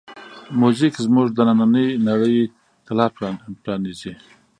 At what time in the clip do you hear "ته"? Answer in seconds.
2.85-2.91